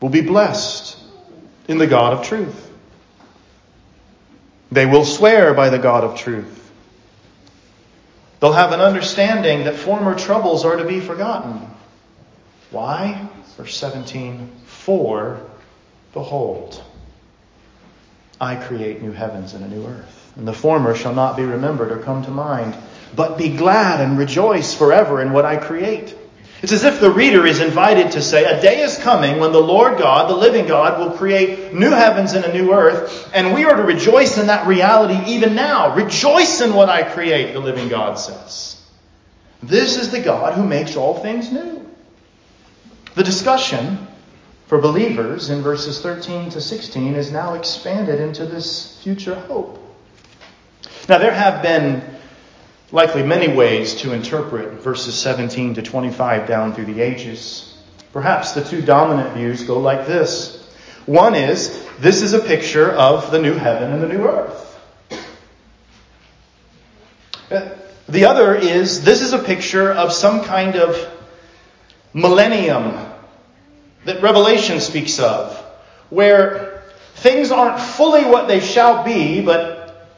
[0.00, 0.98] will be blessed
[1.68, 2.70] in the God of truth.
[4.72, 6.60] They will swear by the God of truth.
[8.40, 11.60] They'll have an understanding that former troubles are to be forgotten.
[12.74, 13.28] Why?
[13.56, 15.40] Verse 17, for
[16.12, 16.82] behold,
[18.40, 21.92] I create new heavens and a new earth, and the former shall not be remembered
[21.92, 22.76] or come to mind,
[23.14, 26.16] but be glad and rejoice forever in what I create.
[26.62, 29.62] It's as if the reader is invited to say, A day is coming when the
[29.62, 33.66] Lord God, the living God, will create new heavens and a new earth, and we
[33.66, 35.94] are to rejoice in that reality even now.
[35.94, 38.82] Rejoice in what I create, the living God says.
[39.62, 41.83] This is the God who makes all things new.
[43.14, 44.08] The discussion
[44.66, 49.78] for believers in verses 13 to 16 is now expanded into this future hope.
[51.08, 52.02] Now, there have been
[52.90, 57.76] likely many ways to interpret verses 17 to 25 down through the ages.
[58.12, 60.60] Perhaps the two dominant views go like this.
[61.06, 64.80] One is, this is a picture of the new heaven and the new earth.
[67.50, 67.68] Uh,
[68.08, 70.96] the other is, this is a picture of some kind of
[72.14, 72.96] millennium
[74.04, 75.56] that Revelation speaks of,
[76.08, 76.84] where
[77.16, 80.14] things aren't fully what they shall be, but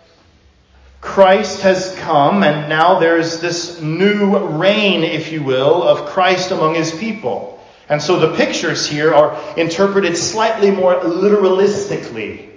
[1.00, 6.74] Christ has come, and now there's this new reign, if you will, of Christ among
[6.74, 7.64] his people.
[7.88, 12.50] And so the pictures here are interpreted slightly more literalistically.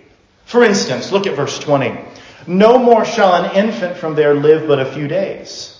[0.45, 1.95] For instance, look at verse 20.
[2.47, 5.78] No more shall an infant from there live but a few days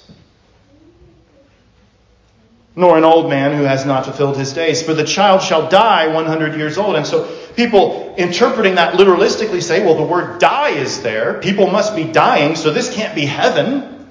[2.75, 4.82] nor an old man who has not fulfilled his days.
[4.82, 6.95] For the child shall die 100 years old.
[6.95, 11.39] And so people interpreting that literalistically say, well, the word die is there.
[11.39, 14.08] People must be dying, so this can't be heaven.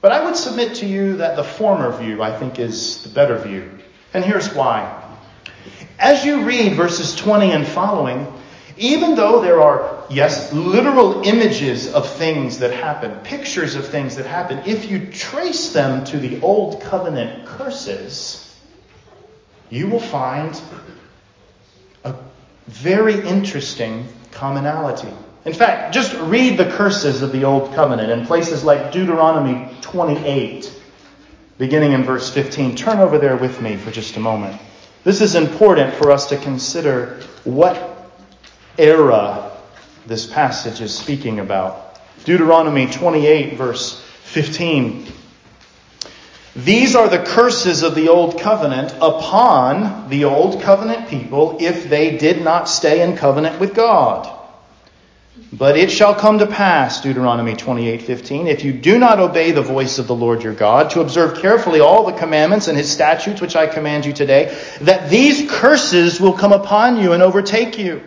[0.00, 3.38] But I would submit to you that the former view, I think, is the better
[3.38, 3.70] view.
[4.12, 5.02] And here's why.
[5.98, 8.32] As you read verses 20 and following,
[8.78, 14.26] even though there are, yes, literal images of things that happen, pictures of things that
[14.26, 18.54] happen, if you trace them to the Old Covenant curses,
[19.70, 20.60] you will find
[22.04, 22.14] a
[22.66, 25.12] very interesting commonality.
[25.46, 30.70] In fact, just read the curses of the Old Covenant in places like Deuteronomy 28,
[31.56, 32.76] beginning in verse 15.
[32.76, 34.60] Turn over there with me for just a moment.
[35.04, 37.95] This is important for us to consider what
[38.78, 39.46] era
[40.06, 41.98] this passage is speaking about.
[42.24, 45.06] Deuteronomy 28, verse 15.
[46.54, 52.16] These are the curses of the old covenant upon the old covenant people if they
[52.16, 54.32] did not stay in covenant with God.
[55.52, 59.98] But it shall come to pass, Deuteronomy 28:15, if you do not obey the voice
[59.98, 63.54] of the Lord your God, to observe carefully all the commandments and his statutes which
[63.54, 68.02] I command you today, that these curses will come upon you and overtake you.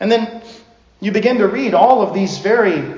[0.00, 0.42] And then
[1.00, 2.94] you begin to read all of these very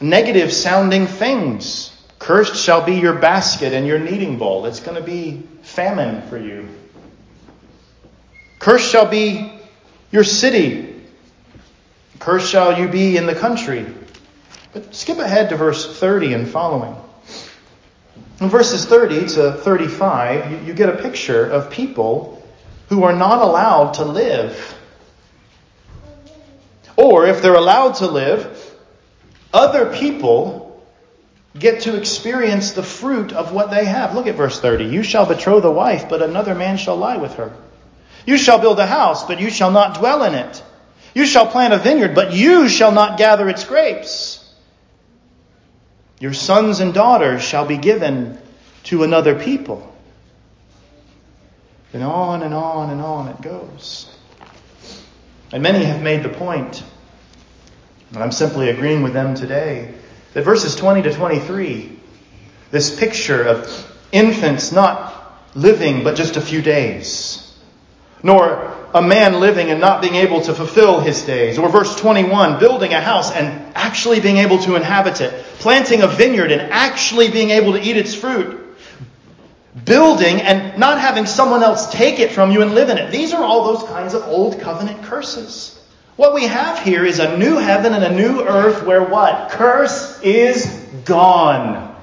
[0.00, 1.96] negative sounding things.
[2.18, 4.66] Cursed shall be your basket and your kneading bowl.
[4.66, 6.68] It's going to be famine for you.
[8.58, 9.52] Cursed shall be
[10.10, 11.02] your city.
[12.18, 13.86] Cursed shall you be in the country.
[14.72, 16.94] But skip ahead to verse 30 and following.
[18.40, 22.42] In verses 30 to 35, you, you get a picture of people
[22.88, 24.76] who are not allowed to live.
[27.00, 28.76] Or if they're allowed to live,
[29.54, 30.84] other people
[31.58, 34.14] get to experience the fruit of what they have.
[34.14, 34.84] Look at verse 30.
[34.84, 37.56] You shall betroth a wife, but another man shall lie with her.
[38.26, 40.62] You shall build a house, but you shall not dwell in it.
[41.14, 44.36] You shall plant a vineyard, but you shall not gather its grapes.
[46.18, 48.36] Your sons and daughters shall be given
[48.84, 49.90] to another people.
[51.94, 54.09] And on and on and on it goes.
[55.52, 56.82] And many have made the point,
[58.12, 59.94] and I'm simply agreeing with them today,
[60.34, 61.98] that verses 20 to 23,
[62.70, 65.16] this picture of infants not
[65.54, 67.52] living but just a few days,
[68.22, 71.58] nor a man living and not being able to fulfill his days.
[71.58, 75.44] Or verse 21, building a house and actually being able to inhabit it.
[75.58, 78.69] Planting a vineyard and actually being able to eat its fruit.
[79.84, 83.10] Building and not having someone else take it from you and live in it.
[83.10, 85.76] These are all those kinds of old covenant curses.
[86.16, 89.50] What we have here is a new heaven and a new earth where what?
[89.50, 90.66] Curse is
[91.04, 91.96] gone.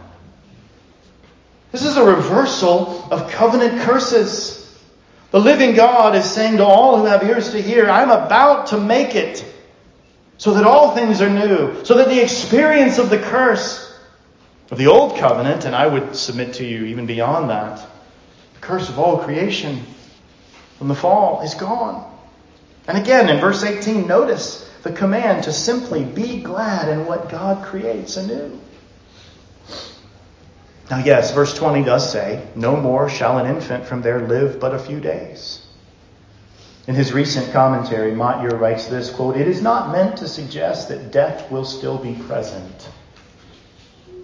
[1.72, 4.58] This is a reversal of covenant curses.
[5.32, 8.80] The living God is saying to all who have ears to hear, I'm about to
[8.80, 9.46] make it
[10.38, 13.87] so that all things are new, so that the experience of the curse
[14.70, 17.80] of the old covenant, and I would submit to you even beyond that,
[18.54, 19.84] the curse of all creation
[20.78, 22.14] from the fall is gone.
[22.88, 27.66] And again, in verse 18, notice the command to simply be glad in what God
[27.66, 28.60] creates anew.
[30.90, 34.74] Now, yes, verse 20 does say, No more shall an infant from there live but
[34.74, 35.66] a few days.
[36.88, 41.12] In his recent commentary, Motyer writes this quote, It is not meant to suggest that
[41.12, 42.90] death will still be present.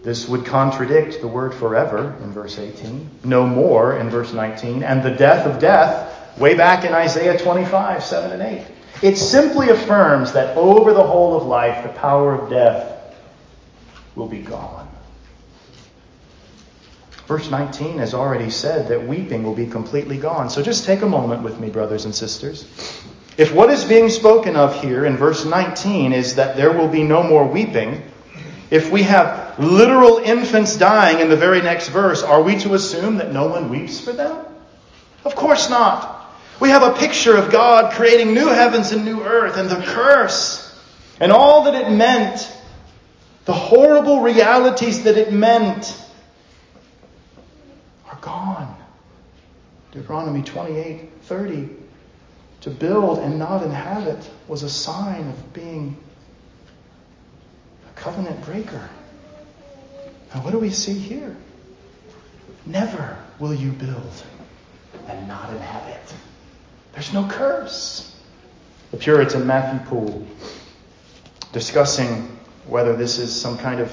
[0.03, 5.01] This would contradict the word forever in verse 18, no more in verse 19, and
[5.01, 8.67] the death of death way back in Isaiah 25, 7 and 8.
[9.01, 13.15] It simply affirms that over the whole of life, the power of death
[14.15, 14.89] will be gone.
[17.25, 20.49] Verse 19 has already said that weeping will be completely gone.
[20.49, 22.67] So just take a moment with me, brothers and sisters.
[23.37, 27.03] If what is being spoken of here in verse 19 is that there will be
[27.03, 28.03] no more weeping,
[28.69, 33.17] if we have literal infants dying in the very next verse, are we to assume
[33.17, 34.45] that no one weeps for them?
[35.25, 36.33] Of course not.
[36.59, 40.63] We have a picture of God creating new heavens and new earth and the curse
[41.19, 42.51] and all that it meant,
[43.45, 45.97] the horrible realities that it meant
[48.09, 48.75] are gone.
[49.91, 51.69] Deuteronomy 28 30.
[52.61, 55.97] To build and not inhabit was a sign of being
[57.89, 58.89] a covenant breaker.
[60.34, 61.36] Now, what do we see here?
[62.65, 64.23] Never will you build
[65.07, 66.13] and not inhabit.
[66.93, 68.09] There's no curse.
[68.91, 70.27] The Puritan Matthew Poole,
[71.51, 73.91] discussing whether this is some kind of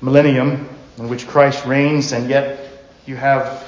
[0.00, 0.68] millennium
[0.98, 2.68] in which Christ reigns and yet
[3.06, 3.64] you have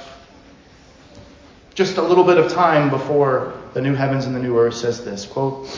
[1.74, 5.04] just a little bit of time before the new heavens and the new earth says
[5.04, 5.68] this quote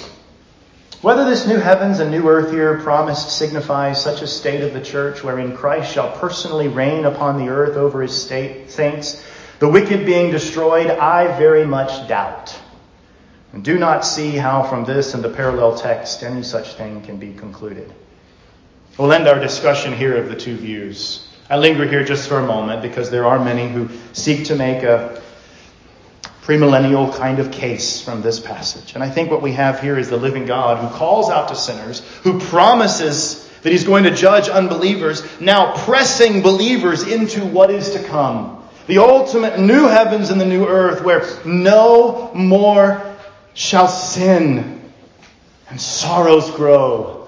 [1.07, 4.81] whether this new heavens and new earth here promised signifies such a state of the
[4.81, 9.25] church wherein Christ shall personally reign upon the earth over his state, saints,
[9.61, 12.59] the wicked being destroyed, I very much doubt.
[13.53, 17.19] And do not see how from this and the parallel text any such thing can
[17.19, 17.95] be concluded.
[18.99, 21.29] We'll end our discussion here of the two views.
[21.49, 24.83] I linger here just for a moment because there are many who seek to make
[24.83, 25.23] a
[26.47, 28.95] premillennial kind of case from this passage.
[28.95, 31.57] And I think what we have here is the living God who calls out to
[31.57, 37.91] sinners, who promises that he's going to judge unbelievers, now pressing believers into what is
[37.91, 38.63] to come.
[38.87, 43.03] The ultimate new heavens and the new earth where no more
[43.55, 44.81] shall sin
[45.69, 47.27] and sorrows grow.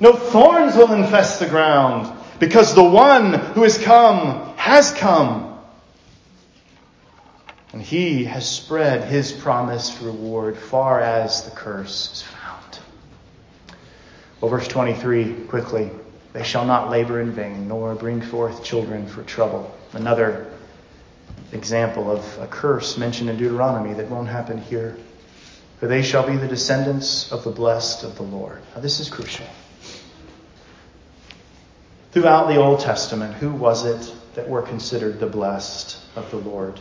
[0.00, 5.55] No thorns will infest the ground because the one who has come has come.
[7.72, 12.78] And he has spread his promised reward far as the curse is found.
[14.40, 15.90] Well, verse 23, quickly.
[16.32, 19.74] They shall not labor in vain, nor bring forth children for trouble.
[19.92, 20.46] Another
[21.52, 24.96] example of a curse mentioned in Deuteronomy that won't happen here.
[25.80, 28.60] For they shall be the descendants of the blessed of the Lord.
[28.74, 29.46] Now, this is crucial.
[32.12, 36.80] Throughout the Old Testament, who was it that were considered the blessed of the Lord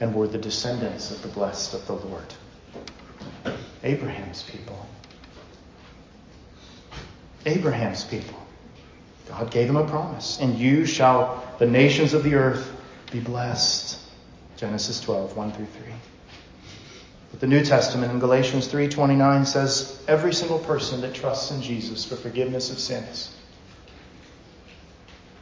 [0.00, 2.34] and were the descendants of the blessed of the Lord?
[3.82, 4.86] Abraham's people.
[7.46, 8.36] Abraham's people.
[9.28, 10.38] God gave them a promise.
[10.40, 12.72] And you shall, the nations of the earth,
[13.12, 14.00] be blessed.
[14.56, 15.92] Genesis 12, 1 through 3.
[17.30, 22.04] But the New Testament in Galatians 3:29 says every single person that trusts in Jesus
[22.04, 23.30] for forgiveness of sins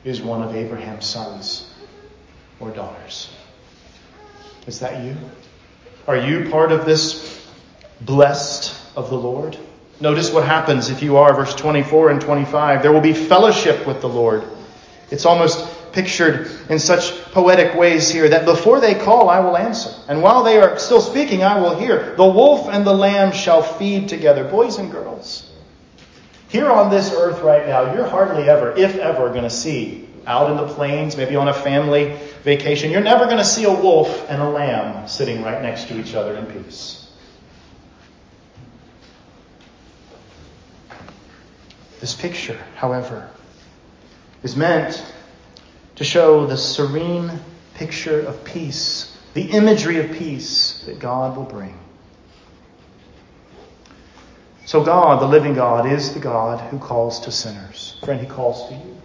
[0.03, 1.73] is one of Abraham's sons
[2.59, 3.29] or daughters.
[4.67, 5.17] Is that you?
[6.07, 7.47] Are you part of this
[8.01, 9.59] blessed of the Lord?
[10.01, 12.83] Notice what happens if you are, verse 24 and 25.
[12.83, 14.45] There will be fellowship with the Lord.
[15.11, 19.95] It's almost pictured in such poetic ways here that before they call, I will answer.
[20.09, 22.17] And while they are still speaking, I will hear.
[22.17, 25.51] The wolf and the lamb shall feed together, boys and girls.
[26.49, 30.51] Here on this earth right now, you're hardly ever, if ever, going to see out
[30.51, 34.31] in the plains, maybe on a family vacation, you're never going to see a wolf
[34.31, 37.11] and a lamb sitting right next to each other in peace.
[42.01, 43.31] This picture, however,
[44.43, 45.03] is meant
[45.97, 47.41] to show the serene
[47.75, 51.79] picture of peace, the imagery of peace that God will bring.
[54.67, 57.97] So, God, the living God, is the God who calls to sinners.
[58.05, 59.01] Friend, He calls to you.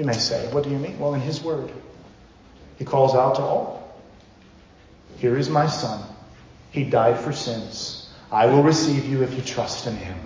[0.00, 0.98] You may say, What do you mean?
[0.98, 1.70] Well, in His Word,
[2.78, 3.94] He calls out to all.
[5.18, 6.02] Here is my Son.
[6.70, 8.08] He died for sins.
[8.32, 10.16] I will receive you if you trust in Him.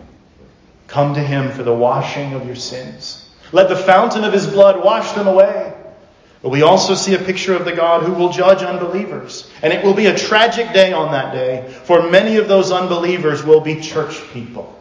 [0.86, 3.28] Come to Him for the washing of your sins.
[3.50, 5.74] Let the fountain of his blood wash them away.
[6.40, 9.50] But we also see a picture of the God who will judge unbelievers.
[9.60, 13.42] And it will be a tragic day on that day, for many of those unbelievers
[13.42, 14.78] will be church people.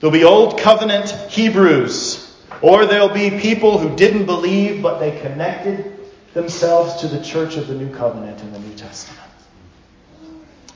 [0.00, 2.27] There'll be old covenant Hebrews,
[2.62, 5.94] or there'll be people who didn't believe, but they connected
[6.34, 9.20] themselves to the church of the new covenant in the New Testament.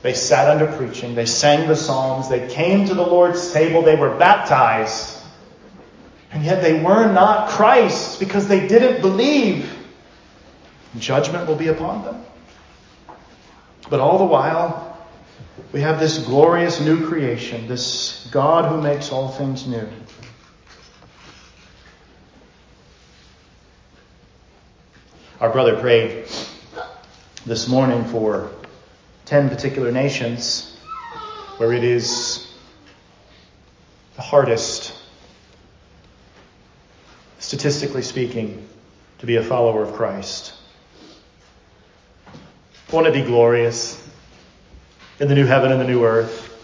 [0.01, 3.95] They sat under preaching, they sang the Psalms, they came to the Lord's table, they
[3.95, 5.21] were baptized.
[6.31, 9.71] And yet they were not Christ's because they didn't believe.
[10.97, 12.25] Judgment will be upon them.
[13.89, 14.97] But all the while,
[15.71, 19.87] we have this glorious new creation, this God who makes all things new.
[25.43, 26.25] Our brother prayed
[27.45, 28.49] this morning for
[29.25, 30.73] 10 particular nations
[31.57, 32.49] where it is
[34.15, 34.93] the hardest
[37.39, 38.65] statistically speaking,
[39.19, 40.53] to be a follower of Christ.
[42.93, 44.01] Won't it be glorious
[45.19, 46.57] in the new heaven and the new earth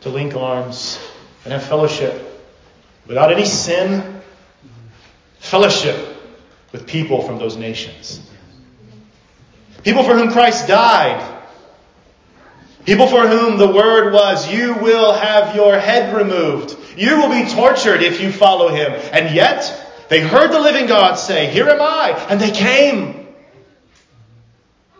[0.00, 0.98] to link arms
[1.44, 2.42] and have fellowship
[3.06, 4.20] without any sin,
[5.38, 6.13] fellowship
[6.74, 8.20] with people from those nations?
[9.84, 11.32] People for whom Christ died.
[12.84, 16.76] People for whom the word was, you will have your head removed.
[16.96, 18.92] You will be tortured if you follow him.
[19.12, 22.10] And yet, they heard the living God say, Here am I.
[22.28, 23.28] And they came.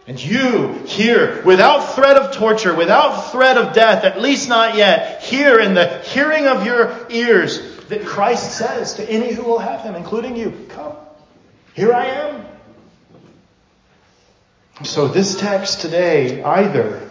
[0.07, 5.25] And you here, without threat of torture, without threat of death, at least not yet,
[5.25, 9.81] here in the hearing of your ears that Christ says to any who will have
[9.81, 10.95] him, including you, Come,
[11.75, 12.47] here I am.
[14.85, 17.11] So this text today either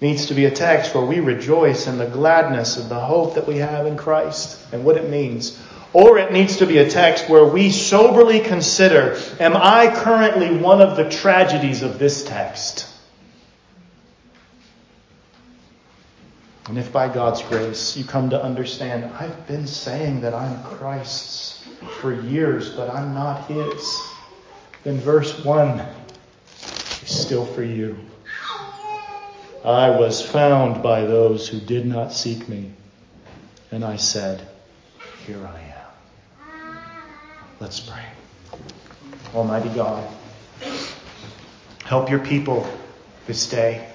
[0.00, 3.46] needs to be a text where we rejoice in the gladness of the hope that
[3.46, 5.60] we have in Christ and what it means,
[5.92, 10.80] or it needs to be a text where we soberly consider Am I currently one
[10.80, 12.88] of the tragedies of this text?
[16.68, 21.63] And if by God's grace you come to understand, I've been saying that I'm Christ's
[22.00, 24.00] for years, but I'm not His,
[24.82, 27.98] then verse 1 is still for you.
[29.64, 32.72] I was found by those who did not seek me,
[33.72, 34.46] and I said,
[35.26, 35.74] Here I am.
[37.60, 38.04] Let's pray.
[39.34, 40.06] Almighty God,
[41.84, 42.68] help your people
[43.26, 43.88] this day.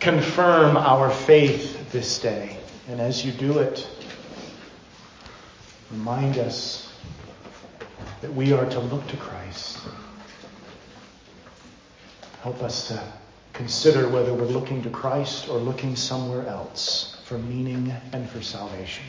[0.00, 2.56] Confirm our faith this day.
[2.88, 3.88] And as you do it,
[5.90, 6.92] remind us
[8.20, 9.78] that we are to look to Christ.
[12.42, 13.02] Help us to
[13.52, 19.04] consider whether we're looking to Christ or looking somewhere else for meaning and for salvation.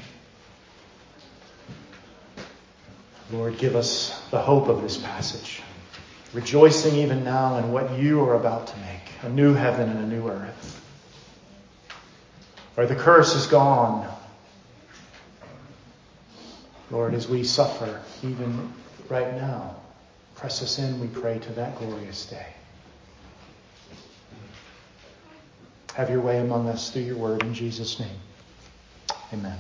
[3.32, 5.62] Lord, give us the hope of this passage,
[6.34, 10.08] rejoicing even now in what you are about to make a new heaven and a
[10.08, 10.84] new earth,
[12.76, 14.06] where the curse is gone.
[16.92, 18.72] Lord, as we suffer even
[19.10, 19.78] right now,
[20.36, 22.46] press us in, we pray, to that glorious day.
[25.94, 28.20] Have your way among us through your word in Jesus' name.
[29.34, 29.58] Amen.